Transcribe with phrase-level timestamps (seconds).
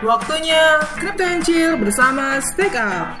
[0.00, 3.20] Waktunya Crypto and Chill bersama Stake Up.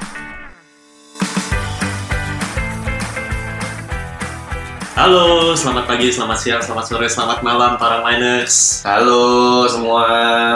[4.96, 8.80] Halo, selamat pagi, selamat siang, selamat sore, selamat malam para miners.
[8.80, 10.08] Halo semua.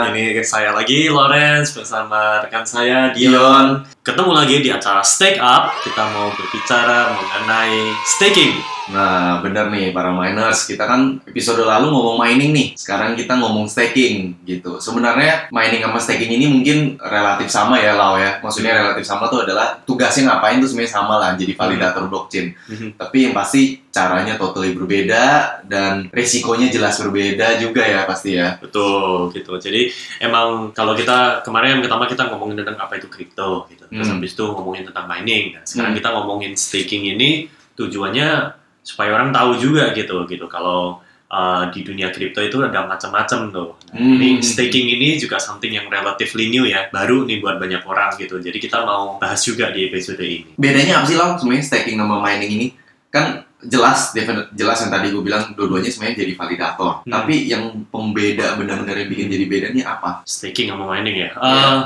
[0.09, 3.29] Ini saya lagi Lawrence bersama rekan saya Dion.
[3.29, 3.65] Dion.
[4.01, 5.77] Ketemu lagi di acara Stake Up.
[5.85, 8.74] Kita mau berbicara mengenai staking.
[8.85, 10.69] Nah, bener nih para miners.
[10.69, 12.67] Kita kan episode lalu ngomong mining nih.
[12.77, 14.77] Sekarang kita ngomong staking gitu.
[14.77, 18.37] Sebenarnya mining sama staking ini mungkin relatif sama ya, Lau ya.
[18.45, 21.33] Maksudnya relatif sama tuh adalah tugasnya ngapain tuh sebenarnya sama lah.
[21.33, 22.53] Jadi validator blockchain.
[22.93, 25.23] Tapi yang pasti caranya totally berbeda
[25.65, 28.59] dan resikonya jelas berbeda juga ya pasti ya.
[28.61, 29.55] Betul, gitu.
[29.57, 29.89] Jadi
[30.21, 33.87] emang kalau kita kemarin yang pertama kita ngomongin tentang apa itu kripto, gitu.
[33.87, 34.19] Terus Hmm.
[34.19, 35.55] habis itu ngomongin tentang mining.
[35.57, 35.99] Nah, sekarang Hmm.
[36.03, 37.47] kita ngomongin staking ini
[37.79, 40.45] tujuannya supaya orang tahu juga gitu, gitu.
[40.45, 43.69] Kalau uh, di dunia kripto itu ada macam-macam tuh.
[43.89, 44.19] Nah, Hmm.
[44.21, 48.37] Ini staking ini juga something yang relatively new ya, baru nih buat banyak orang gitu.
[48.37, 50.53] Jadi kita mau bahas juga di episode ini.
[50.53, 52.67] Bedanya apa sih Lau sebenarnya staking sama mining ini?
[53.09, 56.91] Kan jelas definite- jelas yang tadi gue bilang dua-duanya sebenarnya jadi validator.
[57.01, 57.09] Hmm.
[57.09, 60.21] Tapi yang pembeda benar-benar yang bikin jadi bedanya apa?
[60.27, 61.29] Staking sama mining ya.
[61.33, 61.41] Iya.
[61.41, 61.79] Uh,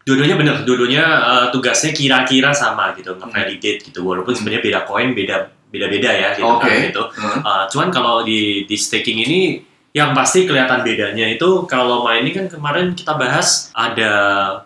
[0.00, 4.00] Dua-duanya bener, dua-duanya uh, tugasnya kira-kira sama gitu, nge-validate gitu.
[4.00, 4.38] Walaupun Hmm.
[4.42, 5.36] sebenarnya beda koin, beda
[5.70, 6.66] beda-beda ya gitu Oke.
[6.66, 7.02] kan gitu.
[7.14, 7.38] Heeh.
[7.46, 9.40] Uh, cuman kalau di di staking ini
[9.90, 14.12] yang pasti kelihatan bedanya itu kalau mining kan kemarin kita bahas ada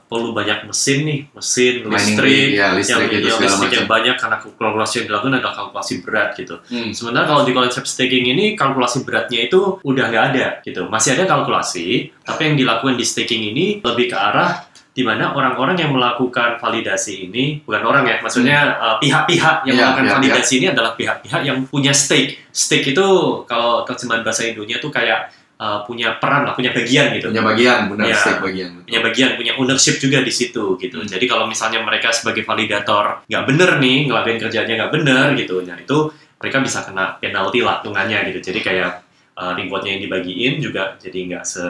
[0.04, 4.16] perlu banyak mesin nih, mesin, Mining listrik, ya, yang, listrik yang segala listrik yang banyak
[4.20, 6.60] karena kalkulasi yang dilakukan adalah kalkulasi berat gitu.
[6.68, 6.92] Hmm.
[6.92, 10.92] Sementara kalau di konsep staking ini kalkulasi beratnya itu udah nggak ada gitu.
[10.92, 15.74] Masih ada kalkulasi, tapi yang dilakukan di staking ini lebih ke arah di mana orang-orang
[15.74, 20.14] yang melakukan validasi ini bukan orang ya, maksudnya uh, pihak-pihak yang Iya, melakukan pihak-pihak.
[20.38, 22.46] validasi ini adalah pihak-pihak yang punya stake.
[22.54, 23.06] Stake itu
[23.50, 27.90] kalau terjemahan bahasa Indonesia tuh kayak uh, punya peran lah, punya bagian gitu punya bagian
[27.90, 28.16] benar Iya.
[28.22, 31.02] stake bagian punya bagian, punya ownership juga di situ gitu.
[31.02, 31.10] Hmm.
[31.10, 35.74] Jadi kalau misalnya mereka sebagai validator nggak bener nih, ngelakuin kerjanya nggak bener gitu, nah
[35.74, 35.98] itu
[36.38, 38.38] mereka bisa kena penalti lah hitungannya gitu.
[38.52, 38.92] Jadi kayak
[39.34, 41.66] uh, rewardnya yang dibagiin juga jadi nggak se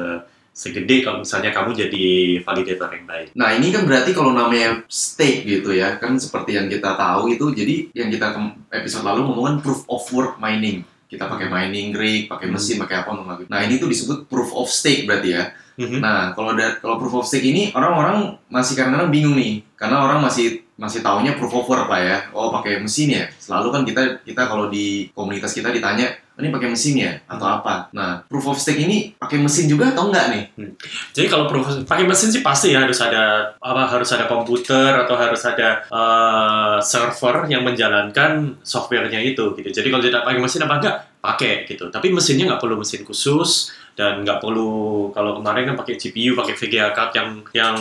[0.55, 2.07] segede kalau misalnya kamu jadi
[2.47, 3.29] validator yang baik.
[3.35, 7.51] nah ini kan berarti kalau namanya stake gitu ya kan seperti yang kita tahu itu
[7.51, 8.31] jadi yang kita
[8.71, 12.55] episode lalu ngomongin proof of work mining kita pakai mining rig pakai Hmm.
[12.55, 15.45] mesin pakai apa untuk nah ini tuh disebut proof of stake berarti ya
[15.75, 15.99] Mhm.
[15.99, 20.23] Nah, kalau ada kalau proof of stake ini orang-orang masih kadang-kadang bingung nih, karena orang
[20.23, 22.19] masih masih taunya proof of work lah ya.
[22.31, 23.25] Oh, pakai mesin ya.
[23.43, 27.47] Selalu kan kita kita kalau di komunitas kita ditanya, "Oh, ini pakai mesin ya atau
[27.47, 27.95] apa?
[27.95, 30.45] Nah, proof of stake ini pakai mesin juga atau enggak nih?
[31.15, 35.15] Jadi kalau proof pakai mesin sih pasti ya harus ada apa harus ada komputer atau
[35.15, 39.71] harus ada uh, server yang menjalankan softwarenya itu gitu.
[39.71, 41.89] Jadi kalau tidak pakai mesin apa enggak pakai gitu.
[41.89, 46.55] Tapi mesinnya nggak perlu mesin khusus dan nggak perlu kalau kemarin kan pakai GPU, pakai
[46.59, 47.77] VGA card yang yang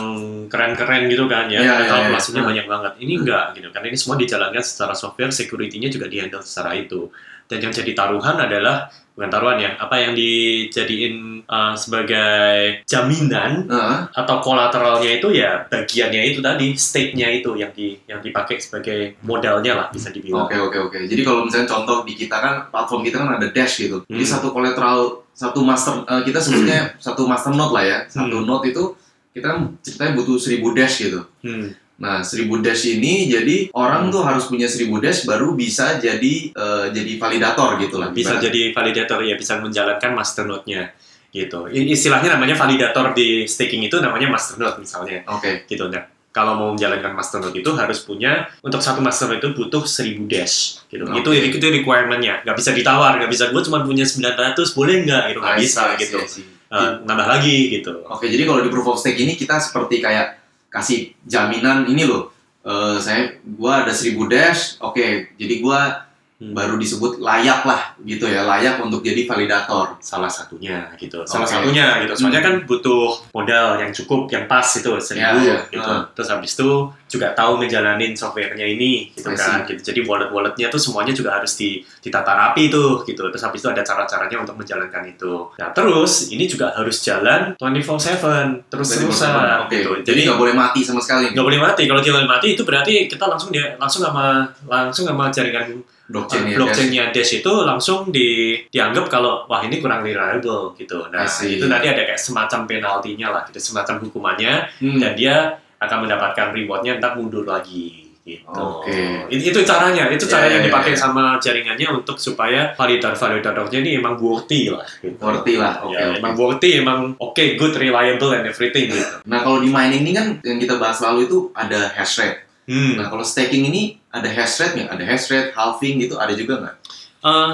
[0.46, 1.58] keren-keren gitu kan ya.
[1.58, 2.50] Iya, iya, Kalkulasinya iya.
[2.53, 2.91] banyak banget.
[3.02, 3.68] Ini enggak gitu.
[3.74, 7.09] Karena ini semua dijalankan secara software, security-nya juga dihandle secara itu.
[7.49, 13.97] Dan yang jadi taruhan adalah bukan taruhan ya, apa yang dijadiin uh, sebagai jaminan Heeh.
[14.09, 19.73] atau kolateralnya itu ya bagiannya itu tadi stake-nya itu yang di yang dipakai sebagai modalnya
[19.75, 20.49] lah bisa dibilang.
[20.49, 20.99] Oke, oke, oke.
[21.05, 24.01] Jadi kalau misalnya contoh di kita kan platform kita kan ada Dash gitu.
[24.09, 24.33] Jadi Hmm.
[24.33, 24.97] satu kolateral
[25.33, 27.97] satu master eh, kita sebutnya satu master node lah ya.
[28.09, 28.49] Satu Hmm.
[28.49, 28.97] node itu
[29.29, 31.21] kita kan ceritanya butuh 1000 Dash gitu.
[31.45, 31.69] Hmm.
[32.03, 36.86] Nah, 1000 dash ini jadi orang tuh harus punya 1000 dash baru bisa jadi eh,
[36.91, 38.12] jadi validator gitu lah.
[38.12, 38.44] Bisa Ibarat.
[38.44, 40.91] jadi validator ya bisa menjalankan masternode-nya
[41.31, 41.72] gitu.
[41.72, 45.64] Istilahnya namanya validator di staking itu namanya masternode misalnya Oke.
[45.66, 45.88] gitu.
[45.88, 46.03] Nah,
[46.36, 51.08] kalau mau menjalankan masternode itu harus punya untuk satu masternode itu butuh 1000 dash gitu.
[51.08, 51.24] Oke.
[51.24, 52.44] Itu itu requirement-nya.
[52.44, 55.88] Nggak bisa ditawar, nggak bisa gue cuma punya 900 boleh nggak gitu nggak bisa see,
[55.88, 56.20] see, gitu.
[56.20, 56.46] I see.
[56.74, 58.02] Eh, nambah lagi gitu.
[58.09, 60.42] Oke, jadi kalau di proof of stake ini kita seperti kayak
[60.73, 62.34] kasih jaminan ini loh.
[62.63, 64.79] eh, saya gua ada 1000 dash.
[64.81, 66.07] Oke, jadi gua
[66.43, 66.51] Hmm.
[66.51, 69.95] baru disebut layak lah gitu ya, layak untuk jadi validator.
[70.03, 71.55] salah satunya gitu salah Oke.
[71.55, 72.47] satunya gitu soalnya Hmm.
[72.51, 75.57] kan butuh modal yang cukup yang pas itu seribu Ya, ya.
[75.72, 76.03] gitu Hmm.
[76.11, 76.67] terus habis itu
[77.07, 81.40] juga tahu ngejalanin softwarenya ini gitu I kan gitu jadi wallet walletnya tuh semuanya juga
[81.40, 85.47] harus di, ditata rapi tuh gitu terus habis itu ada cara caranya untuk menjalankan itu
[85.55, 89.31] nah terus ini juga harus jalan 24/7 terus terusan
[89.63, 92.67] Oke, gitu jadi nggak boleh mati sama sekali nggak boleh mati kalau dia mati itu
[92.67, 95.79] berarti kita langsung dia langsung sama langsung sama jaringan
[96.13, 96.57] blockchain ya.
[96.61, 101.09] blockchainnya Dash itu langsung di, dianggap kalau wah ini kurang reliable gitu.
[101.09, 105.01] Nah itu nanti ada kayak semacam penaltinya lah, gitu, semacam hukumannya Hmm.
[105.01, 108.47] dan dia akan mendapatkan rewardnya ntar mundur lagi Gitu.
[108.55, 109.27] Oke.
[109.27, 110.99] Itu, itu caranya, itu Ya, caranya ya, ya, dipakai ya.
[111.03, 114.87] sama jaringannya untuk supaya validator-validatornya ini emang worthy lah.
[115.03, 115.19] Gitu.
[115.19, 116.23] Worthy lah, oke, Ya, oke.
[116.23, 119.15] Emang worthy, emang oke, good, reliable, and everything gitu.
[119.27, 122.39] Nah kalau di mining ini kan yang kita bahas lalu itu ada hash rate.
[122.63, 122.95] Hmm.
[122.95, 124.89] Nah kalau staking ini ada hash rate nggak?
[124.89, 126.75] Ada hash rate, halving gitu ada juga nggak?
[127.23, 127.51] Eh,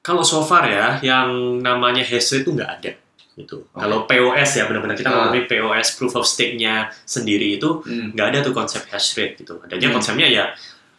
[0.00, 2.92] kalau so far ya, yang namanya hash rate itu nggak ada.
[3.36, 3.56] Gitu.
[3.60, 3.76] Oke.
[3.76, 5.28] Kalau POS ya, benar-benar kita Ah.
[5.28, 8.16] ngomongin POS proof of stake-nya sendiri itu Hmm.
[8.16, 9.60] nggak ada tuh konsep hash rate gitu.
[9.60, 9.96] Adanya Hmm.
[10.00, 10.46] konsepnya ya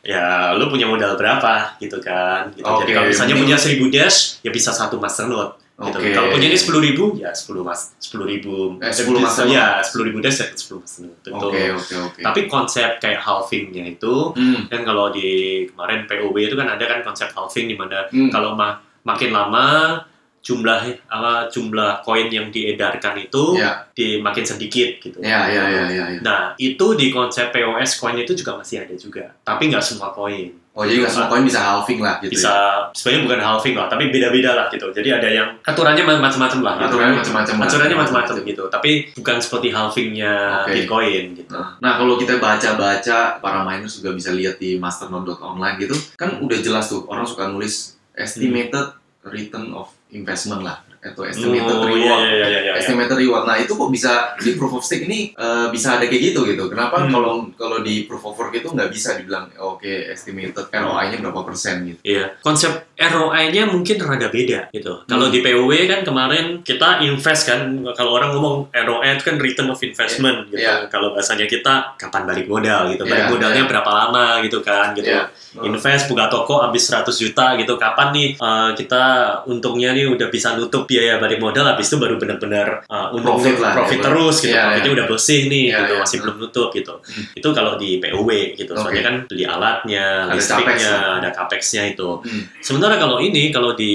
[0.06, 2.64] ya lu punya modal berapa gitu kan gitu.
[2.64, 5.94] Oke, Jadi kalau misalnya mending- punya 1000 dash ya bisa satu masternode gitu.
[5.94, 6.10] Oke.
[6.10, 9.54] Kalau punya ini 10.000 ribu ya 10 mas 10 ribu Eh, 10 masternode.
[9.54, 11.50] ya 10 ribu ya 10 masternode Betul.
[11.54, 12.20] Oke oke oke.
[12.26, 14.66] Tapi konsep kayak halvingnya itu Hmm.
[14.66, 15.30] kan kalau di
[15.68, 18.28] kemarin POW itu kan ada kan konsep halving di mana Hmm.
[18.28, 20.02] kalau ma- makin lama
[20.40, 25.20] jumlah apa jumlah koin yang diedarkan itu Ya di makin sedikit gitu.
[25.20, 26.06] ya ya ya ya.
[26.08, 26.20] ya.
[26.22, 29.36] Nah, itu di konsep POS koin itu juga masih ada juga.
[29.44, 30.56] Tapi nggak semua koin.
[30.78, 32.38] Oh jadi nggak semua koin bisa halving lah gitu.
[32.38, 32.94] Bisa, ya?
[32.94, 34.86] sebenarnya bukan halving lah, tapi beda-beda lah gitu.
[34.94, 36.74] Jadi ada yang aturannya ma- macam-macam lah.
[36.78, 36.86] gitu.
[36.94, 37.56] Aturannya macam-macam.
[37.66, 38.64] Aturannya macam-macam gitu.
[38.70, 40.34] Tapi bukan seperti halvingnya
[40.70, 40.86] Oke.
[40.86, 41.50] Bitcoin gitu.
[41.50, 46.60] Nah, nah, kalau kita baca-baca para miners juga bisa lihat di masternode.online gitu kan udah
[46.62, 48.94] jelas tuh orang suka nulis estimated
[49.26, 52.00] return of investment lah atau estimated Oh, reward.
[52.00, 52.74] iya, iya, iya, iya.
[52.76, 53.44] Estimated reward.
[53.44, 56.68] Nah itu kok bisa di proof of stake ini eh, bisa ada kayak gitu gitu.
[56.68, 57.10] Kenapa Hmm.
[57.10, 61.86] kalau kalau di proof of work itu nggak bisa dibilang oke estimated ROI-nya berapa persen
[61.86, 62.00] gitu.
[62.02, 64.94] Iya, konsep ROI-nya mungkin rada beda gitu.
[65.04, 65.34] Kalau Hmm.
[65.34, 67.62] di POW kan kemarin kita invest kan,
[67.94, 70.64] kalau orang ngomong ROI itu kan return of investment gitu.
[70.64, 70.88] Iya.
[70.88, 73.70] Kalau bahasanya kita kapan balik modal gitu, Iya, balik modalnya iya.
[73.70, 75.08] berapa lama gitu kan gitu.
[75.08, 75.30] Iya.
[75.58, 77.76] Invest buka toko habis 100 juta gitu.
[77.76, 79.04] Kapan nih uh, kita
[79.46, 83.60] untungnya nih udah bisa nutup biaya balik modal habis itu baru benar-benar uh, untung Profit
[83.60, 84.50] lah, profit ya, terus gitu.
[84.56, 84.96] Iya, Profitnya iya.
[84.98, 86.02] udah bersih nih Iya, gitu, iya.
[86.02, 86.94] masih belum nutup gitu.
[87.04, 87.24] Hmm.
[87.38, 88.72] Itu kalau di POW gitu.
[88.74, 89.08] Soalnya Oke.
[89.08, 91.14] kan beli alatnya, Ada capex listriknya, lah.
[91.20, 92.10] ada capexnya itu.
[92.24, 92.44] Hmm.
[92.64, 93.94] Sementara kalau ini, kalau di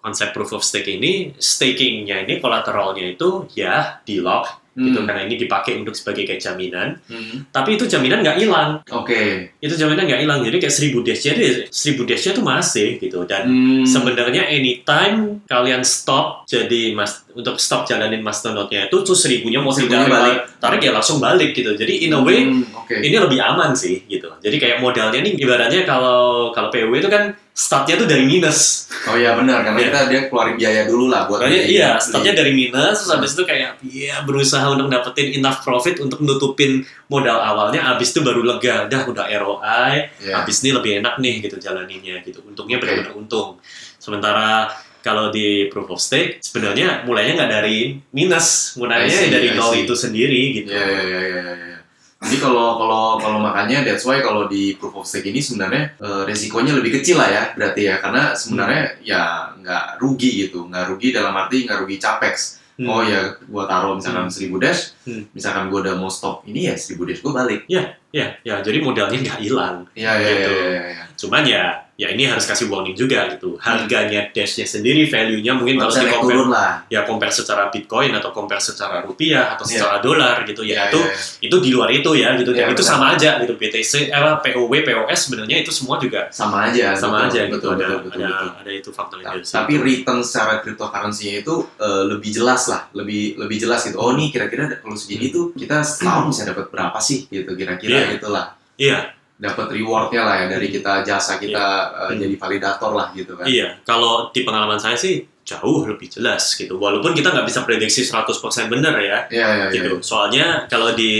[0.00, 4.98] konsep proof of stake ini, stakingnya ini, kolateralnya itu ya di lock, gitu.
[4.98, 5.06] Hmm.
[5.06, 7.02] Karena ini dipakai untuk sebagai kayak jaminan.
[7.04, 7.50] Hmm.
[7.50, 8.70] Tapi itu jaminan nggak hilang.
[8.88, 9.50] Oke.
[9.58, 10.40] Itu jaminan nggak hilang.
[10.40, 13.18] Jadi kayak 1000 dash-nya, itu- 1000 dash-nya itu masih gitu.
[13.24, 13.82] Dan Hmm.
[13.82, 20.04] sebenarnya anytime kalian stop jadi mas untuk stop jalanin masternode-nya itu tuh seribunya mau Seribunya
[20.04, 20.38] ditarik balik.
[20.58, 21.72] tarik ya langsung balik gitu.
[21.72, 22.98] Jadi in a way Hmm, Oke.
[22.98, 24.27] ini lebih aman sih gitu.
[24.38, 28.86] Jadi kayak modalnya nih ibaratnya kalau kalau PW itu kan startnya tuh dari minus.
[29.10, 29.88] Oh iya benar karena Iya.
[29.90, 33.42] kita dia keluarin biaya dulu lah buat Makanya iya, startnya dari minus terus habis itu
[33.42, 38.86] kayak ya berusaha untuk dapetin enough profit untuk nutupin modal awalnya habis itu baru lega.
[38.86, 39.94] Dah udah ROI,
[40.30, 42.38] habis ini lebih enak nih gitu jalaninnya gitu.
[42.46, 42.86] Untungnya Oke.
[42.86, 43.58] benar-benar untung.
[43.98, 49.72] Sementara kalau di proof of stake sebenarnya mulainya nggak dari minus, mulainya see, dari nol
[49.74, 50.70] itu sendiri gitu.
[50.74, 51.42] Iya iya iya iya.
[51.54, 51.77] iya.
[52.18, 56.22] Jadi kalau kalau kalau makanya that's why kalau di proof of stake ini sebenarnya eh,
[56.26, 59.22] resikonya lebih kecil lah ya berarti ya karena sebenarnya ya
[59.54, 62.58] nggak rugi gitu nggak rugi dalam arti nggak rugi capex.
[62.78, 62.86] Hmm.
[62.86, 65.26] Oh ya gua taruh misalkan 1000 dash, Hmm.
[65.34, 67.66] misalkan gua udah mau stop ini ya 1000 dash gua balik.
[68.14, 69.82] Ya, ya, jadi modalnya nggak hilang.
[69.98, 70.50] Iya iya Gitu.
[70.54, 70.82] iya iya.
[70.94, 71.04] iya.
[71.18, 71.64] Cuman ya,
[71.98, 73.58] ya ini harus kasih warning juga gitu.
[73.58, 76.72] Harganya Dash-nya sendiri, value-nya mungkin Nggak kalau bisa di naik compare, turun lah.
[76.86, 79.72] ya compare secara Bitcoin atau compare secara rupiah atau Iya.
[79.74, 81.44] secara dolar gitu ya, Iya, itu iya, iya.
[81.44, 82.50] itu di luar itu ya gitu.
[82.52, 83.52] Dan Iya, itu sama aja gitu.
[83.52, 86.94] BTC, eh, POW, POS sebenarnya itu semua juga sama aja.
[86.94, 87.66] sama betul, aja betul, gitu.
[87.66, 88.50] Betul, ada, betul, ada, betul.
[88.54, 89.46] ada itu faktor Ta- itu.
[89.50, 93.98] Tapi return secara cryptocurrency-nya itu eh, lebih jelas lah, lebih lebih jelas gitu.
[93.98, 98.14] Oh nih kira-kira kalau segini tuh kita setahun bisa dapat berapa sih gitu kira-kira Iya.
[98.14, 98.46] gitulah.
[98.78, 101.64] Iya, Dapat rewardnya lah ya dari kita jasa kita
[101.96, 102.18] eh, Hmm.
[102.18, 103.46] jadi validator lah gitu kan.
[103.46, 103.78] iya.
[103.82, 106.74] Kalau di pengalaman saya sih jauh lebih jelas gitu.
[106.74, 108.34] Walaupun kita nggak bisa prediksi 100%
[108.68, 109.24] benar ya.
[109.28, 109.66] Iya iya iya.
[109.72, 110.02] gitu.
[110.02, 111.12] Soalnya kalau di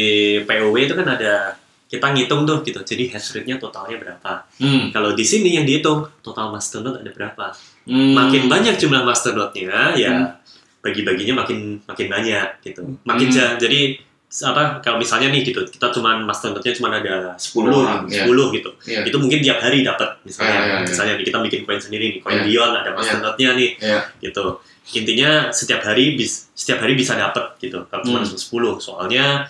[0.42, 1.54] POW itu kan ada
[1.86, 2.82] kita ngitung tuh gitu.
[2.82, 4.44] Jadi hash rate-nya totalnya berapa.
[4.58, 4.90] Hmm.
[4.90, 7.54] Kalau di sini yang dihitung total masternode ada berapa.
[7.86, 8.12] Hmm.
[8.12, 10.28] Makin banyak jumlah masternode-nya ya Hmm.
[10.78, 12.82] bagi-baginya makin makin banyak gitu.
[13.02, 13.34] Makin Hmm.
[13.34, 13.96] ja- jadi
[14.28, 18.28] apa kalau misalnya nih gitu kita cuman masternode-nya cuma ada 10 Orang, iya.
[18.28, 18.70] 10 gitu.
[18.84, 19.00] Iya.
[19.08, 20.52] Itu mungkin tiap hari dapat misalnya.
[20.52, 20.88] Iya, iya, iya.
[20.92, 22.44] Misalnya nih kita bikin koin sendiri nih, koin Iya.
[22.44, 24.00] Bion ada masternode-nya nih Iya.
[24.20, 28.32] gitu intinya setiap hari bis, setiap hari bisa dapat gitu kalau cuma Hmm.
[28.32, 29.44] 10 soalnya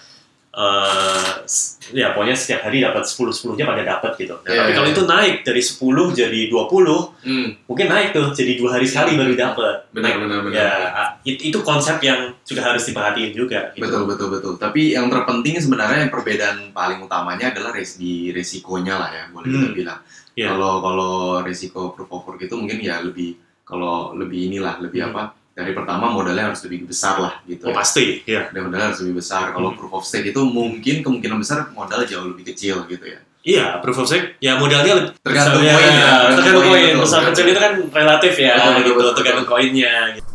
[0.50, 4.59] eh s- ya pokoknya setiap hari dapat 10 10 nya pada dapat gitu Nah, Iya,
[4.59, 4.95] tapi iya, kalau iya.
[4.95, 5.78] itu naik dari 10
[6.11, 7.49] jadi 20 Hmm.
[7.64, 10.52] mungkin naik tuh jadi dua hari sekali baru dapat Benar benar benar.
[10.55, 13.85] ya ah, it- itu konsep yang juga harus diperhatiin juga gitu.
[13.85, 14.52] Betul betul betul.
[14.57, 19.47] Tapi yang terpenting sebenarnya yang perbedaan paling utamanya adalah res di resikonya lah ya boleh
[19.47, 19.76] kita Hmm.
[19.76, 20.00] bilang.
[20.35, 20.47] Iya.
[20.50, 25.12] Kalau kalau resiko proof of work itu mungkin ya lebih kalau lebih inilah lebih Hmm.
[25.12, 25.23] apa?
[25.59, 27.67] Dari pertama modalnya harus lebih besar lah gitu.
[27.67, 27.77] oh ya.
[27.77, 29.50] pasti ya Dan modalnya harus lebih besar.
[29.50, 29.77] Kalau Hmm.
[29.77, 33.19] proof of stake itu mungkin kemungkinan besar modal jauh lebih kecil gitu ya.
[33.41, 36.83] Iya, proof of stake ya modalnya lebih Tergantung misalnya- koin ya, tergantung tergantung koin.
[36.85, 39.93] koin, Besar kecil itu kan relatif ya, Betul, betul, gitu, betul, tergantung koinnya.
[40.15, 40.27] Gitu.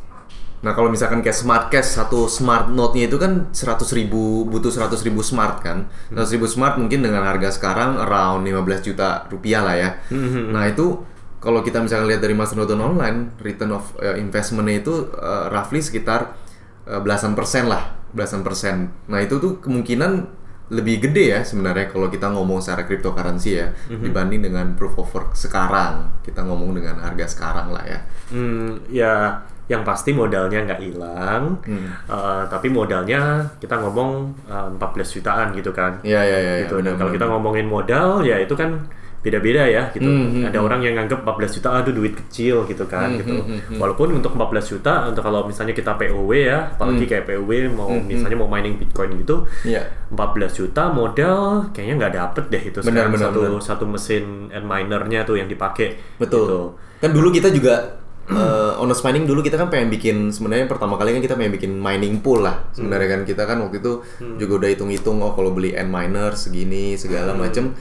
[0.59, 5.03] Nah kalau misalkan kayak smart cash satu smart note-nya itu kan 100 ribu butuh 100
[5.03, 9.75] ribu smart kan 100 ribu smart mungkin dengan harga sekarang around 15 juta rupiah lah
[9.75, 9.89] ya
[10.47, 11.03] Nah itu
[11.43, 15.83] kalau kita misalkan lihat dari Master Note Online return of eh, investment-nya itu eh, roughly
[15.83, 16.33] sekitar
[16.87, 22.07] eh, belasan persen lah belasan persen Nah itu tuh kemungkinan lebih gede ya sebenarnya kalau
[22.07, 27.27] kita ngomong secara cryptocurrency ya dibanding dengan proof of work sekarang kita ngomong dengan harga
[27.27, 27.99] sekarang lah ya
[28.33, 31.87] Hmm, ya yang pasti modalnya nggak hilang, Hmm.
[32.09, 35.99] Eh, tapi modalnya kita ngomong eh, 14 jutaan gitu kan.
[36.03, 36.83] Iya iya iya gitu.
[36.83, 38.75] Dan kalau kita ngomongin modal ya itu kan
[39.23, 40.03] beda-beda ya gitu.
[40.03, 43.33] Hmm, hmm, Ada orang yang nganggap 14 juta aduh duit kecil gitu kan Hmm, gitu.
[43.33, 43.79] hmm, hmm, hmm.
[43.79, 48.03] Walaupun untuk 14 juta untuk kalau misalnya kita POW ya, apalagi kayak POW mau Hmm,
[48.03, 48.07] hmm.
[48.11, 52.85] misalnya mau mining Bitcoin gitu, Iya 14 juta modal kayaknya nggak dapet deh itu Benar,
[52.85, 53.61] sekarang benar, satu benar.
[53.63, 55.97] satu mesin and minernya tuh yang dipakai.
[56.19, 56.43] Betul.
[56.43, 56.59] Gitu.
[56.99, 61.11] Kan dulu kita juga eh honest mining dulu kita kan pengen bikin sebenarnya pertama kali
[61.11, 62.67] kan kita pengen bikin mining pool lah.
[62.71, 63.99] Sebenarnya kan kita kan waktu itu
[64.37, 67.75] juga udah hitung-hitung oh kalau beli N miner segini segala macem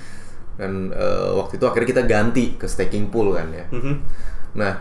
[0.60, 3.66] dan eh, waktu itu akhirnya kita ganti ke staking pool kan ya.
[4.52, 4.72] Nah,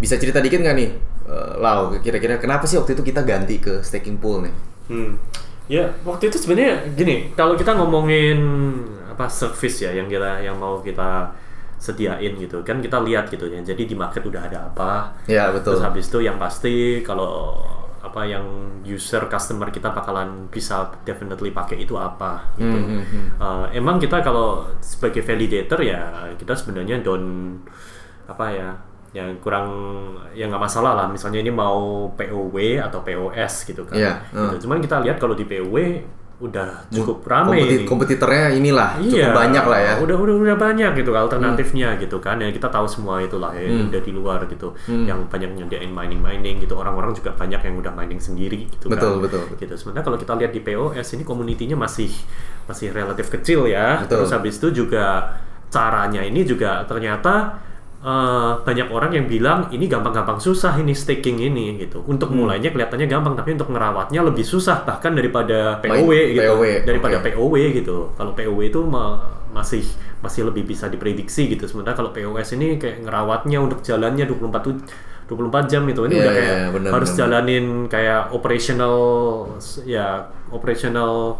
[0.00, 0.90] bisa cerita dikit nggak nih,
[1.28, 1.92] eh, Lau?
[2.00, 4.54] Kira-kira kenapa sih waktu itu kita ganti ke staking pool nih?
[4.88, 5.20] Hmm.
[5.68, 8.40] Ya, waktu itu sebenarnya gini, kalau kita ngomongin
[9.12, 11.34] apa service ya yang kita yang mau kita
[11.78, 13.60] sediain gitu kan kita lihat gitu ya.
[13.60, 15.14] Jadi di market udah ada apa.
[15.28, 15.76] Ya betul.
[15.76, 17.60] Terus habis itu yang pasti kalau
[18.08, 18.44] apa yang
[18.88, 22.78] user customer kita bakalan bisa definitely pakai itu apa gitu.
[22.78, 23.26] Hmm, hmm.
[23.36, 27.54] Uh, emang kita kalau sebagai validator ya kita sebenarnya don
[28.28, 28.70] apa ya
[29.16, 29.68] yang kurang
[30.36, 34.36] ya nggak masalah lah misalnya ini mau POW atau POS gitu kan gitu.
[34.36, 34.60] uh.
[34.60, 35.76] cuman kita lihat kalau di POW
[36.38, 39.94] udah cukup ramai Kompeti- ini kompetitornya inilah Iya, cukup banyak lah ya.
[39.98, 42.38] Udah udah udah banyak gitu alternatifnya gitu kan.
[42.38, 43.90] Ya kita tahu semua itulah ya Hmm.
[43.90, 44.70] udah di luar gitu.
[44.86, 46.78] Yang banyak nyediain mining mining gitu.
[46.78, 49.26] Orang-orang juga banyak yang udah mining sendiri gitu Betul, kan.
[49.26, 49.42] betul.
[49.58, 49.74] Gitu.
[49.74, 52.06] Sementara kalau kita lihat di POS ini komunitinya masih
[52.64, 53.98] masih relatif kecil ya.
[54.00, 54.22] Betul.
[54.22, 55.34] Terus habis itu juga
[55.68, 57.58] caranya ini juga ternyata
[57.98, 62.06] eh, banyak orang yang bilang ini gampang-gampang susah ini staking ini gitu.
[62.06, 62.46] Untuk Hmm.
[62.46, 66.46] mulainya kelihatannya gampang tapi untuk ngerawatnya lebih susah bahkan daripada POW Main gitu.
[66.46, 67.26] POW, Daripada oke.
[67.26, 67.96] POW gitu.
[68.14, 69.18] Kalau POW itu ma-
[69.50, 69.82] masih
[70.18, 71.66] masih lebih bisa diprediksi gitu.
[71.66, 74.82] Sementara kalau POS ini kayak ngerawatnya untuk jalannya 24 tu-
[75.26, 76.06] 24 jam itu.
[76.06, 77.18] Ini Iya, udah iya, kayak iya, benar, harus benar.
[77.20, 78.96] jalanin kayak operational
[79.84, 80.06] ya
[80.48, 81.36] operational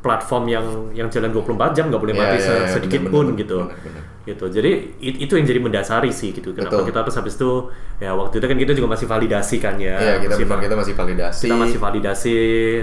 [0.00, 3.12] platform yang yang jalan 24 jam nggak boleh Iya, mati iya, se- iya, sedikit benar,
[3.12, 4.02] pun gitu benar, benar.
[4.22, 6.88] gitu jadi it- itu yang jadi mendasari sih gitu kenapa Betul.
[6.88, 7.50] kita terus habis itu
[7.96, 10.94] ya waktu itu kan kita juga masih validasi kan ya Iya, kita Masih kita masih
[10.94, 11.42] validasi.
[11.42, 12.36] kita masih validasi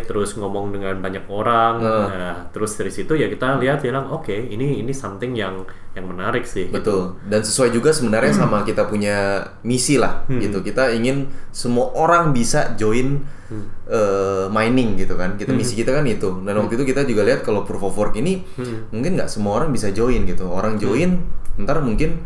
[0.03, 2.05] terus ngomong dengan banyak orang Nah.
[2.07, 5.65] nah, terus dari situ ya kita lihat bilang oke ini ini something yang
[5.97, 6.77] yang menarik sih gitu.
[6.77, 7.01] Betul.
[7.25, 8.41] Dan sesuai juga sebenarnya Hmm.
[8.45, 10.61] sama kita punya misi lah gitu.
[10.61, 13.63] Kita ingin semua orang bisa join Hmm.
[13.87, 15.33] eh, mining gitu kan.
[15.33, 16.29] Kita misi kita kan itu.
[16.43, 18.91] Dan waktu itu kita juga lihat kalau proof of work ini Hmm.
[18.91, 20.45] mungkin nggak semua orang bisa join gitu.
[20.45, 21.25] Orang join
[21.57, 22.21] ntar mungkin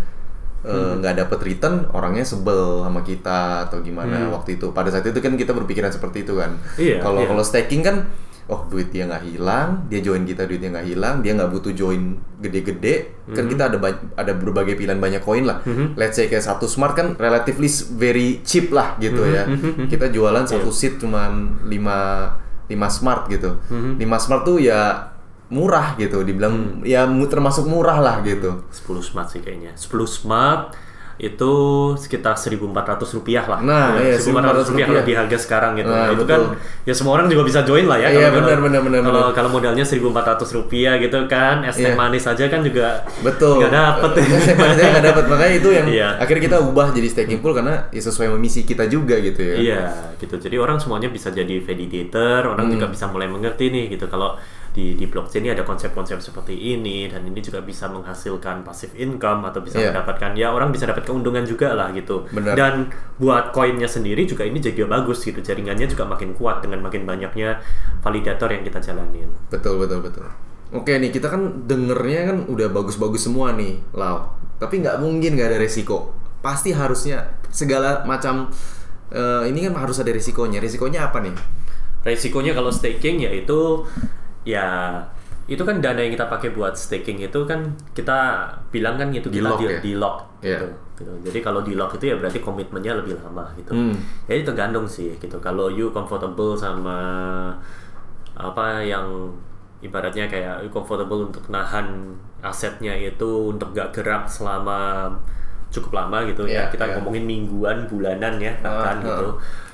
[0.61, 1.01] eh, Hmm.
[1.01, 4.35] nggak dapet return orangnya sebel sama kita atau gimana Hmm.
[4.35, 4.69] waktu itu.
[4.69, 6.53] Pada saat itu kan kita berpikiran seperti itu kan.
[6.77, 7.29] Iya, Kalau iya.
[7.29, 8.05] kalau staking kan
[8.51, 12.13] oh duit dia nggak hilang, dia join kita duitnya nggak hilang, dia nggak butuh join
[12.37, 13.15] gede-gede.
[13.25, 13.51] Kan Mhm.
[13.55, 13.77] kita ada
[14.13, 15.63] ada berbagai pilihan banyak koin lah.
[15.95, 19.43] Let's say kayak satu smart kan relatively very cheap lah gitu Mhm, ya.
[19.87, 22.35] Kita jualan satu seat cuman 5
[22.67, 23.55] 5 smart gitu.
[23.65, 23.95] Mhm.
[23.97, 25.07] 5 smart tuh ya
[25.47, 28.67] murah gitu, dibilang ya mu- termasuk murah lah gitu.
[28.69, 30.75] 10 smart sih kayaknya 10 smart
[31.21, 31.53] itu
[31.95, 32.73] sekitar 1.400
[33.13, 36.23] rupiah lah Nah, iya, 1.400 rupiah kalau 1.400 di harga sekarang gitu Nah, Nah, itu
[36.25, 36.33] betul.
[36.33, 36.41] kan
[36.81, 39.85] ya semua orang juga bisa join lah ya Iya, benar, benar, benar, kalau kalau modalnya
[39.85, 40.01] 1.400
[40.51, 41.93] rupiah gitu kan es teh Iya.
[41.93, 43.61] manis aja kan juga Betul.
[43.61, 44.11] nggak dapet
[44.73, 46.07] Saya nggak dapet makanya itu yang Iya.
[46.17, 49.55] akhirnya kita ubah jadi staking pool karena ya sesuai misi kita juga gitu ya.
[49.55, 49.81] Iya,
[50.17, 50.35] gitu.
[50.35, 52.73] Jadi orang semuanya bisa jadi validator, orang Hmm.
[52.73, 57.11] juga bisa mulai mengerti nih gitu kalau di di blockchain ini ada konsep-konsep seperti ini
[57.11, 59.91] dan ini juga bisa menghasilkan passive income atau bisa Iya.
[59.91, 62.23] mendapatkan ya orang bisa dapat keuntungan juga lah gitu.
[62.31, 62.55] Benar.
[62.55, 62.73] Dan
[63.19, 65.43] buat koinnya sendiri juga ini jadi bagus gitu.
[65.43, 67.59] Jaringannya juga makin kuat dengan makin banyaknya
[67.99, 69.27] validator yang kita jalanin.
[69.51, 70.23] Betul betul betul.
[70.71, 74.31] Oke nih kita kan dengernya kan udah bagus-bagus semua nih, Lau.
[74.55, 76.15] Tapi nggak mungkin nggak ada resiko.
[76.39, 78.47] Pasti harusnya segala macam
[79.11, 80.63] eh, ini kan harus ada resikonya.
[80.63, 81.35] Resikonya apa nih?
[82.07, 83.83] Resikonya kalau staking yaitu
[84.47, 84.97] ya
[85.49, 89.51] itu kan dana yang kita pakai buat staking itu kan kita bilang kan itu kita
[89.59, 89.79] di, ya?
[89.83, 90.67] di lock gitu.
[90.95, 91.11] gitu.
[91.27, 93.73] Jadi kalau di lock itu ya berarti komitmennya lebih lama gitu.
[93.73, 93.95] Hmm.
[94.29, 95.37] Jadi tergantung sih gitu.
[95.41, 96.97] Kalau you comfortable sama
[98.37, 99.33] apa yang
[99.81, 105.09] ibaratnya kayak comfortable untuk nahan asetnya itu untuk gak gerak selama
[105.73, 106.69] cukup lama gitu ya.
[106.69, 106.93] Iya, Kita iya.
[107.01, 109.27] ngomongin mingguan, bulanan ya bahkan Ah, gitu.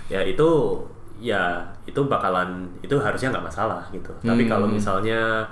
[0.08, 0.50] Ya itu
[1.18, 4.12] ya itu bakalan itu harusnya nggak masalah gitu.
[4.22, 4.50] Tapi Hmm.
[4.50, 5.48] kalau misalnya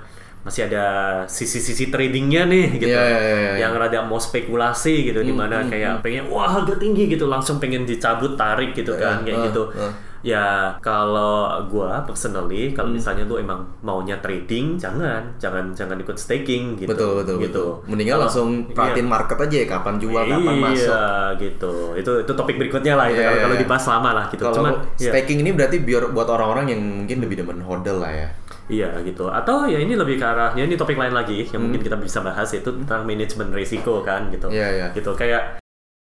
[0.46, 0.86] masih ada
[1.26, 3.66] sisi-sisi tradingnya nih gitu, Iya, iya, iya, iya.
[3.66, 7.82] yang rada mau spekulasi gitu, di mana kayak pengen wah harga tinggi gitu, langsung pengen
[7.82, 9.62] dicabut tarik gitu kan, kayak ah, gitu.
[9.74, 9.90] ah.
[10.26, 12.98] Ya kalau gua personally kalau Hmm.
[12.98, 16.90] misalnya lu emang maunya trading, jangan, jangan, jangan ikut staking gitu.
[16.90, 17.46] betul betul gitu.
[17.46, 17.68] betul.
[17.86, 19.12] Mendingan Kalau- langsung perhatiin iya.
[19.14, 20.82] market aja ya, kapan jual, kapan masuk.
[20.82, 21.04] Iya
[21.38, 21.74] gitu.
[21.94, 23.62] Itu itu topik berikutnya lah itu Iya, kalau iya, kalau iya.
[23.62, 24.42] dibahas lama lah gitu.
[24.42, 25.10] Kalau Cuman iya.
[25.14, 28.28] staking ini berarti biar buat orang-orang yang mungkin lebih demen hodl lah ya.
[28.66, 29.30] Iya gitu.
[29.30, 32.50] Atau ya ini lebih ke arahnya ini topik lain lagi yang mungkin kita bisa bahas
[32.50, 34.50] yaitu tentang manajemen risiko kan gitu.
[34.50, 34.58] Hmm.
[34.58, 34.86] Iya, iya.
[34.90, 35.62] Gitu kayak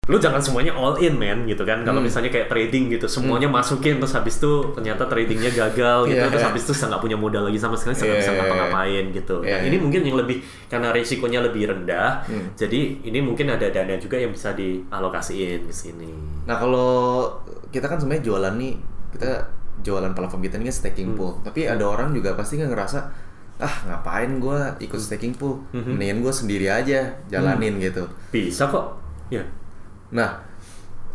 [0.08, 1.84] lu jangan semuanya all in man gitu kan.
[1.84, 2.08] Kalau Hmm.
[2.08, 6.40] misalnya kayak trading gitu semuanya masukin terus habis itu ternyata tradingnya gagal gitu Iya, terus
[6.40, 6.48] iya.
[6.48, 9.36] habis itu saya nggak punya modal lagi sama sekali saya nggak Iya, bisa ngapa-ngapain gitu.
[9.38, 9.68] Nah, iya.
[9.68, 10.36] ini mungkin yang lebih
[10.66, 12.24] karena risikonya lebih rendah.
[12.24, 12.48] Hmm.
[12.54, 16.08] Jadi ini mungkin ada dana juga yang bisa dialokasiin ke sini.
[16.44, 17.28] Nah kalau
[17.68, 18.74] kita kan sebenarnya jualan nih,
[19.12, 19.30] kita
[19.78, 21.16] jualan platform kita ini kan staking Hmm.
[21.16, 21.32] pool.
[21.42, 22.98] Tapi ada orang juga pasti kan ngerasa,
[23.58, 25.94] ah ngapain gue ikut staking pool, Hmm.
[25.94, 28.08] mendingan gue sendiri aja jalanin gitu.
[28.30, 28.96] Bisa kok.
[29.28, 29.44] Ya.
[30.14, 30.44] Nah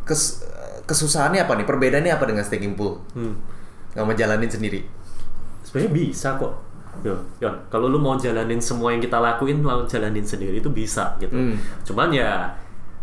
[0.04, 0.44] kes
[0.84, 1.66] kesusahannya apa nih?
[1.66, 3.00] Perbedaannya apa dengan staking pool?
[3.16, 3.40] Hmm.
[3.94, 4.82] Nggak mau jalanin sendiri.
[5.64, 6.54] sebenarnya bisa kok
[7.02, 11.18] Yo, Yon, kalau lu mau jalanin semua yang kita lakuin, lu jalanin sendiri itu bisa
[11.18, 11.34] gitu.
[11.34, 11.58] Hmm.
[11.82, 12.54] Cuman ya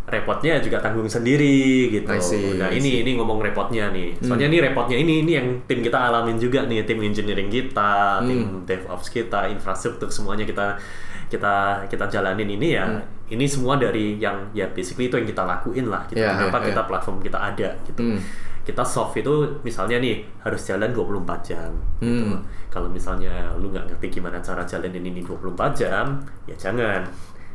[0.07, 2.07] repotnya juga tanggung sendiri gitu.
[2.07, 4.15] I see, nah I ini ini ngomong repotnya nih.
[4.23, 8.63] Soalnya ini repotnya ini ini yang tim kita alamin juga nih, tim engineering kita, tim
[8.63, 10.79] DevOps kita, infrastruktur semuanya kita
[11.27, 12.87] kita kita jalanin ini ya.
[13.31, 16.03] Ini semua dari yang ya basically itu yang kita lakuin lah.
[16.11, 16.19] Gitu.
[16.19, 16.89] Iya, Kenapa iya, kita iya.
[16.91, 18.03] platform kita ada gitu.
[18.03, 18.19] Hmm.
[18.61, 19.35] Kita soft itu
[19.65, 21.71] misalnya nih harus jalan 24 jam.
[22.03, 22.27] Gitu.
[22.35, 22.43] Hmm.
[22.69, 27.07] Kalau misalnya lu nggak ngerti gimana cara jalanin ini 24 jam, ya jangan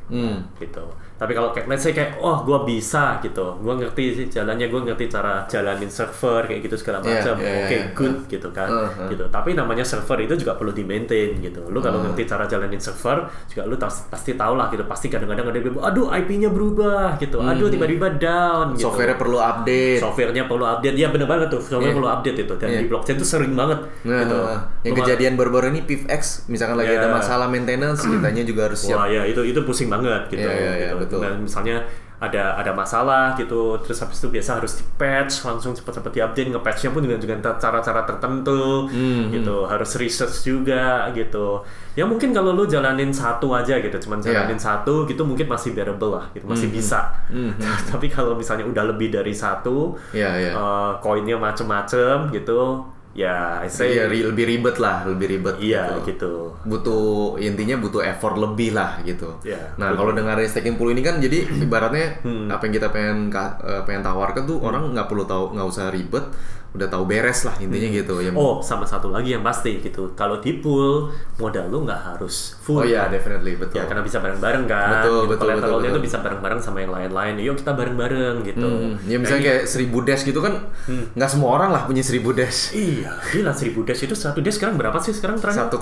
[0.05, 0.37] Hmm.
[0.61, 0.85] gitu.
[1.15, 4.83] Tapi kalau kayak let's say kayak oh gua bisa gitu, gua ngerti sih jalannya, gua
[4.83, 7.35] ngerti cara jalanin server kayak gitu segala Iya, macam.
[7.37, 7.85] iya, Oke, iya.
[7.91, 8.67] good gitu kan.
[8.67, 9.07] Uh, uh.
[9.07, 9.23] Gitu.
[9.25, 11.63] Tapi namanya server itu juga perlu di maintain gitu.
[11.65, 12.03] Lu kalau Uh.
[12.05, 14.83] ngerti cara jalanin server, juga lu pasti tahu lah gitu.
[14.83, 17.39] Pasti kadang-kadang ada yang bilang, aduh IP-nya berubah gitu.
[17.39, 18.83] Aduh tiba-tiba down gitu.
[18.83, 18.91] Hmm.
[18.91, 19.99] Software perlu update.
[19.99, 21.61] Softwarenya perlu update, ya bener banget tuh.
[21.61, 21.95] Software Iya.
[21.95, 22.53] perlu update itu.
[22.55, 22.79] Dan Iya.
[22.79, 24.35] di blockchain tuh sering banget Nah, gitu.
[24.83, 27.01] yang Lu ma- kejadian baru-baru ini PIVX, misalkan lagi Iya.
[27.01, 28.97] ada masalah maintenance, kitanya juga harus siap.
[28.97, 30.43] Wah ya itu itu pusing banget gitu.
[30.43, 31.04] Iya, iya, iya, gitu.
[31.05, 31.21] Betul.
[31.21, 36.11] Dan misalnya ada ada masalah gitu, terus habis itu biasa harus di patch langsung cepat-cepat
[36.15, 41.59] di update nge-patchnya pun dengan dengan cara-cara tertentu Hmm, gitu, harus research juga gitu.
[41.91, 44.31] Ya mungkin kalau lu jalanin satu aja gitu, cuman Iya.
[44.31, 47.11] jalanin satu gitu mungkin masih bearable lah, gitu masih bisa.
[47.27, 47.51] Hmm,
[47.91, 50.51] Tapi kalau misalnya udah lebih dari satu, Iya, iya.
[50.55, 52.79] eh, koinnya macem-macem gitu,
[53.15, 55.55] ya I say Iya, ri- lebih ribet lah, lebih ribet.
[55.57, 56.51] iya gitu.
[56.61, 59.39] butuh intinya butuh effort lebih lah gitu.
[59.41, 62.51] Iya, nah kalau dengerin staking pool ini kan jadi ibaratnya Hmm.
[62.51, 66.27] apa yang kita pengen eh, pengen tawarkan tuh orang nggak perlu tahu nggak usah ribet,
[66.75, 68.19] udah tahu beres lah intinya gitu.
[68.19, 70.11] Ya, Oh, sama satu lagi yang pasti gitu.
[70.13, 72.79] Kalau di pool, modal lu nggak harus full.
[72.79, 73.79] Oh iya, definitely betul.
[73.79, 75.01] Ya karena bisa bareng-bareng kan.
[75.01, 75.31] Betul, gitu.
[75.31, 75.93] betul, betul, betul.
[75.95, 77.33] tuh bisa bareng-bareng sama yang lain-lain.
[77.39, 78.67] Yuk kita bareng-bareng gitu.
[78.67, 82.75] Hmm, ya misalnya kayak seribu dash gitu kan nggak semua orang lah punya seribu dash.
[82.75, 85.71] Iya, gila 1000 dash itu satu dash sekarang berapa sih sekarang terakhir?
[85.71, 85.79] 1,9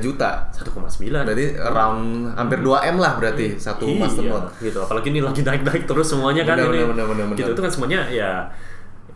[0.00, 0.48] juta.
[0.56, 1.28] 1,9.
[1.28, 2.00] Berarti around
[2.32, 4.48] hampir 2 m lah berarti satu iya, masternode.
[4.58, 4.80] gitu.
[4.80, 6.80] Apalagi ini lagi naik-naik terus semuanya kan Benar, ini.
[6.86, 7.56] benar, benar, benar, Gitu benar.
[7.56, 8.30] itu kan semuanya ya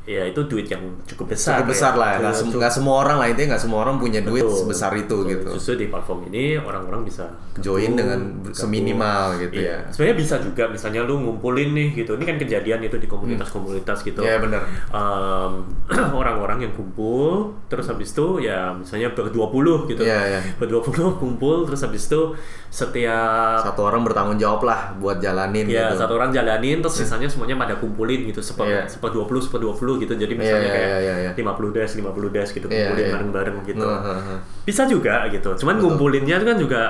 [0.05, 1.59] ya itu duit yang cukup besar.
[1.59, 1.99] Cukup besar ya.
[1.99, 4.93] lah, nggak sem- nggak semua orang lah intinya nggak semua orang punya duit Betul, sebesar
[4.95, 5.31] itu betul.
[5.33, 5.49] gitu.
[5.57, 7.25] Justru di platform ini orang-orang bisa
[7.57, 8.53] Join gabung, dengan gabung.
[8.53, 9.64] seminimal gitu Iya.
[9.64, 9.79] ya.
[9.88, 12.14] Sebenarnya bisa juga misalnya lu ngumpulin nih gitu.
[12.14, 14.21] Ini kan kejadian itu di komunitas-komunitas gitu.
[14.21, 14.62] Iya benar.
[14.93, 15.53] Em,
[16.21, 20.05] orang-orang yang kumpul terus habis itu ya misalnya berdua puluh gitu.
[20.05, 20.40] Iya, iya.
[20.57, 22.37] Berdua puluh kumpul terus habis itu
[22.69, 26.03] setiap Satu orang bertanggung jawab lah buat jalanin Ya, gitu.
[26.03, 28.83] satu orang jalanin, terus sisanya semuanya pada kumpulin gitu, seper, Iya.
[28.85, 30.14] seper 20, seper 20 gitu.
[30.14, 31.30] Jadi Iya, misalnya iya, kayak iya, iya.
[31.35, 33.12] 50 dash, 50 dash gitu, Iya, kumpulin iya.
[33.14, 33.87] bareng-bareng gitu.
[33.87, 34.40] Nah, nah, nah.
[34.64, 35.85] Bisa juga gitu, cuman Betul.
[35.90, 36.83] ngumpulinnya kan juga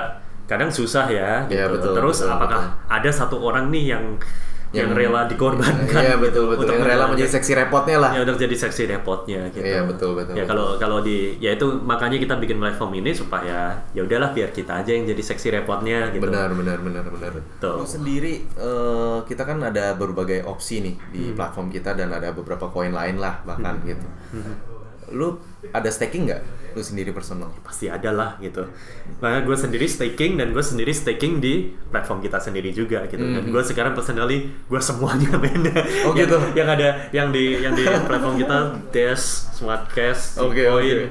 [0.45, 1.57] kadang susah ya gitu.
[1.57, 4.05] Iya, betul, terus betul, apakah ada satu orang nih yang
[4.73, 6.65] yang, rela dikorbankan Iya betul betul.
[6.65, 8.11] untuk Yang rela menjadi seksi repotnya lah.
[8.11, 9.63] ya udah jadi seksi repotnya gitu.
[9.63, 13.71] Iya, betul, betul, Ya kalau kalau di ya itu makanya kita bikin platform ini supaya
[13.91, 16.23] ya udahlah biar kita aja yang jadi seksi repotnya gitu.
[16.23, 17.31] Benar benar benar benar.
[17.31, 17.75] Lu Betul.
[17.85, 21.35] sendiri eh, kita kan ada berbagai opsi nih di Hmm.
[21.35, 24.07] platform kita dan ada beberapa koin lain lah bahkan gitu.
[24.31, 24.55] Hmm.
[25.11, 25.37] Lu
[25.69, 26.41] ada staking nggak?
[26.75, 27.49] Lu sendiri personal?
[27.63, 28.67] pasti ada lah gitu.
[29.23, 33.23] Makanya gue sendiri staking dan gue sendiri staking di platform kita sendiri juga gitu.
[33.23, 35.31] Dan gue sekarang personally gue semuanya.
[35.55, 36.09] Hmm.
[36.09, 36.37] Oh, yang, gitu?
[36.57, 38.57] Yang ada yang di yang di platform kita
[38.91, 41.07] Dash, Smart Cash, Oke, Bitcoin, oke.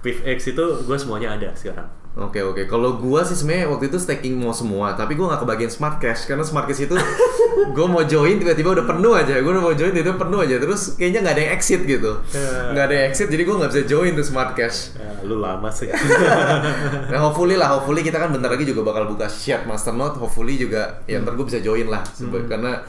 [0.00, 1.99] PIVX itu gue semuanya ada sekarang.
[2.10, 2.66] Oke oke.
[2.66, 6.26] Kalau gua sih sebenarnya waktu itu staking mau semua, tapi gua nggak kebagian smart cash
[6.26, 6.98] karena smart cash itu
[7.76, 9.38] gua mau join tiba-tiba udah penuh aja.
[9.38, 10.58] Gua udah mau join tiba-tiba penuh aja.
[10.58, 12.12] Terus kayaknya nggak ada yang exit gitu.
[12.34, 12.74] Ya.
[12.74, 14.90] Nggak ada yang exit, jadi gua nggak bisa join tuh smart cash.
[14.98, 15.86] Ya, lu lama sih.
[17.10, 20.18] Nah hopefully lah, hopefully kita kan bentar lagi juga bakal buka shared masternode.
[20.18, 22.82] Hopefully juga ya ntar gue bisa join lah, Sebe- karena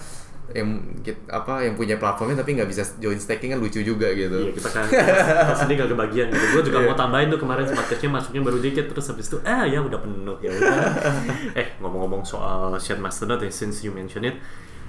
[0.54, 4.38] yang kit- apa yang punya platformnya tapi nggak bisa join staking kan lucu juga gitu.
[4.38, 6.46] Iya kita kan kita sendiri gak kebagian gitu.
[6.52, 6.88] Gue juga Iya.
[6.88, 10.00] mau tambahin tuh kemarin smart cash-nya masuknya baru dikit terus habis itu ah ya udah
[10.00, 10.74] penuh ya udah.
[11.60, 14.36] eh ngomong-ngomong soal shared masternode ya since you mention it.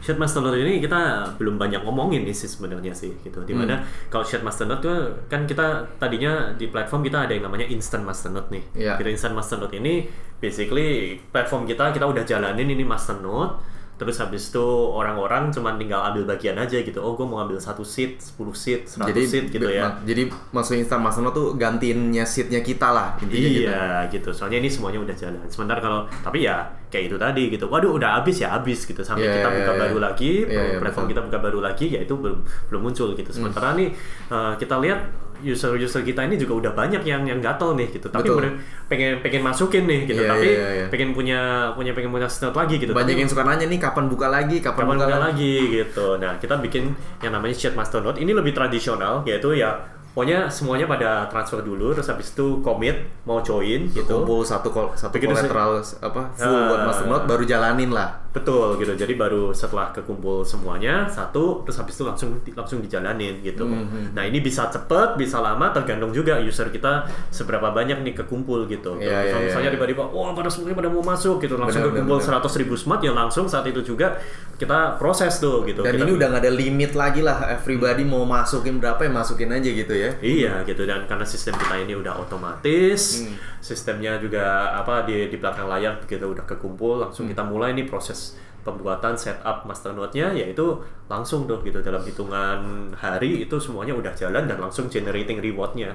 [0.03, 0.99] Shared masternode ini kita
[1.39, 3.39] belum banyak ngomongin nih sih sebenarnya sih gitu.
[3.43, 3.87] Di mana Hmm.
[4.09, 5.63] kalau shared masternode tuh kan kita
[5.97, 8.63] tadinya di platform kita ada yang namanya instant masternode nih.
[8.75, 8.93] Iya.
[8.99, 10.89] Gitu instant masternode ini basically
[11.31, 13.63] platform kita kita udah jalanin ini masternode
[14.03, 14.59] terus habis itu
[14.91, 16.99] orang-orang cuma tinggal ambil bagian aja gitu.
[16.99, 19.87] Oh gue mau ambil satu seat 10 seat 100 jadi seat gitu ya.
[19.87, 23.63] ma- jadi maksudnya instant masternode tuh gantiinnya seatnya kita lah intinya gitu.
[23.63, 24.29] iya gitu.
[24.31, 25.41] soalnya ini semuanya udah jalan.
[25.47, 26.59] Sementara kalau tapi ya
[26.91, 27.71] kayak itu tadi gitu.
[27.71, 29.01] Waduh udah habis ya habis gitu.
[29.01, 29.81] Sampai Iya, kita iya, buka iya.
[29.81, 31.13] baru lagi Iya, iya, platform betul.
[31.15, 32.39] kita buka baru lagi ya itu belum
[32.69, 33.31] belum muncul gitu.
[33.31, 33.95] Sementara nih
[34.29, 35.01] eh, kita lihat
[35.45, 38.55] user-user kita ini juga udah banyak yang yang gatel nih gitu tapi Betul.
[38.87, 40.87] pengen pengen masukin nih gitu Iya, tapi iya, iya.
[40.87, 41.41] pengen punya
[41.73, 44.57] punya pengen punya snot lagi gitu Banyak Tapi- yang suka nanya nih kapan buka lagi,
[44.59, 45.27] kapan, kapan buka, buka lagi.
[45.27, 46.07] lagi gitu.
[46.17, 46.85] Nah, kita bikin
[47.19, 48.17] yang namanya Chat Masternode.
[48.17, 49.75] Ini lebih tradisional, yaitu ya
[50.13, 54.07] pokoknya semuanya pada transfer dulu, terus habis itu commit mau join gitu.
[54.15, 56.69] Kumpul satu kol- satu Begitu collateral apa full Ah.
[56.69, 58.22] buat masternode baru jalanin lah.
[58.33, 58.97] Betul gitu.
[58.97, 63.63] Jadi baru setelah kekumpul semuanya satu, terus habis itu langsung langsung dijalanin gitu.
[63.63, 68.65] Hmm, Nah ini bisa cepet, bisa lama, tergantung juga user kita seberapa banyak nih kekumpul
[68.67, 68.97] gitu.
[68.97, 69.77] Iya, Kalau iya, misalnya iya.
[69.77, 72.19] tiba-tiba, wah pada semuanya pada mau masuk gitu, langsung Benar, kekumpul.
[72.19, 74.17] 100 ribu smart ya langsung saat itu juga
[74.57, 75.85] kita proses tuh gitu.
[75.85, 77.53] Dan Kita- ini udah nggak ada limit lagi lah.
[77.53, 80.09] Everybody mau masukin berapa ya masukin aja gitu ya.
[80.19, 83.37] Iya gitu dan karena sistem kita ini udah otomatis, Hmm.
[83.59, 84.43] sistemnya juga
[84.73, 87.33] apa di di belakang layar kita udah kekumpul, langsung Hmm.
[87.35, 88.22] kita mulai nih proses
[88.63, 90.79] pembuatan setup masternode-nya yaitu
[91.11, 95.91] langsung tuh gitu dalam hitungan hari itu semuanya udah jalan dan langsung generating reward-nya.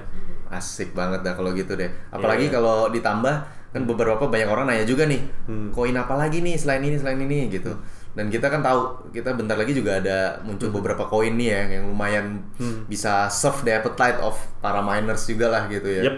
[0.52, 1.88] Asik banget dah kalau gitu deh.
[2.12, 2.60] Apalagi Iya.
[2.60, 3.34] kalau ditambah
[3.68, 5.68] kan beberapa banyak orang nanya juga nih, Hmm.
[5.72, 7.72] koin apa lagi nih selain ini selain ini gitu.
[8.12, 11.84] Dan kita kan tahu kita bentar lagi juga ada muncul beberapa koin nih ya yang
[11.88, 12.40] lumayan
[12.84, 16.02] bisa serve the appetite of para miners juga lah gitu ya.
[16.08, 16.16] Yep,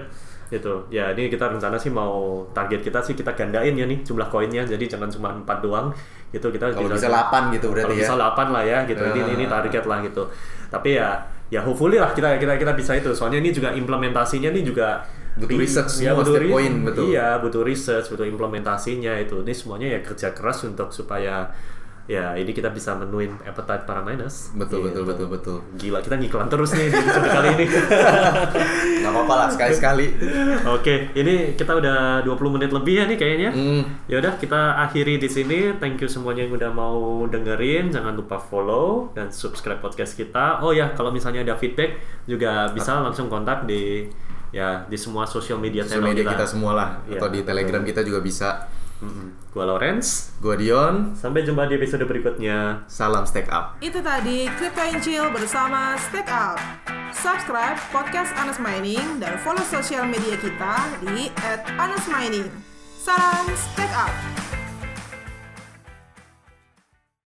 [0.51, 0.85] gitu.
[0.91, 4.67] Ya ini kita rencana sih mau target kita sih kita gandain ya nih jumlah koinnya.
[4.67, 5.95] Jadi jangan cuma 4 doang
[6.31, 8.03] gitu kita Kalau bisa 8 gitu berarti kalau ya.
[8.05, 9.03] bisa 8 lah ya gitu.
[9.03, 9.51] Ini ini Ah.
[9.63, 10.23] target lah gitu.
[10.69, 11.09] Tapi ya
[11.51, 13.15] ya hopefully lah kita kita kita bisa itu.
[13.15, 17.03] Soalnya ini juga implementasinya nih juga Butuh research ya, semua, butuh setiap koin, betul.
[17.15, 19.41] Iya, butuh research, butuh implementasinya itu.
[19.47, 21.47] Ini semuanya ya kerja keras untuk supaya
[22.07, 24.51] ya ini kita bisa menuin appetite para miners.
[24.53, 24.87] Betul Gitu.
[24.91, 25.57] betul betul betul.
[25.75, 27.67] Gila kita ngiklan terus nih di episode kali ini.
[29.01, 30.07] Nggak apa-apa lah sekali-sekali.
[30.69, 33.51] Oke, ini kita udah 20 menit lebih ya nih kayaknya.
[33.51, 33.83] Hmm.
[34.07, 35.59] Ya udah kita akhiri di sini.
[35.77, 37.91] Thank you semuanya yang udah mau dengerin.
[37.91, 40.61] Jangan lupa follow dan subscribe podcast kita.
[40.61, 44.07] Oh ya, kalau misalnya ada feedback juga bisa langsung kontak di
[44.51, 47.49] ya di semua sosial media media kita semua lah Iya, atau di betul.
[47.55, 48.49] Telegram kita juga bisa.
[49.01, 49.33] Mm-mm.
[49.51, 50.31] Gua Lawrence.
[50.39, 52.85] Gua Dion, Sampai jumpa di episode berikutnya.
[52.87, 53.81] salam stack up.
[53.81, 56.61] Itu tadi Crypto and Chill bersama Stack Up.
[57.11, 61.33] Subscribe podcast Anas Mining dan follow sosial media kita di
[61.75, 62.47] @anasmining.
[62.95, 64.60] Salam Stack Up.